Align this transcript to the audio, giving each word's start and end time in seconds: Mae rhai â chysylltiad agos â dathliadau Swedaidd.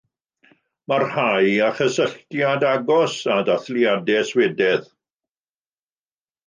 Mae 0.91 1.03
rhai 1.03 1.51
â 1.67 1.67
chysylltiad 1.81 2.67
agos 2.71 3.19
â 3.35 3.39
dathliadau 3.51 4.27
Swedaidd. 4.33 4.93